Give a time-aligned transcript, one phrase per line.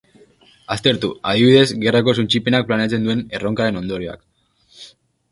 [0.75, 4.25] Aztertu, adibidez, gerrako suntsipenak planteatzen duen erronkaren ondorioak.